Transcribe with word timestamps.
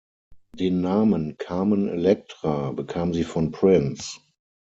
Den 0.57 0.81
Namen 0.81 1.37
„Carmen 1.37 1.87
Electra“ 1.87 2.71
bekam 2.71 3.13
sie 3.13 3.23
von 3.23 3.51
Prince. 3.51 4.17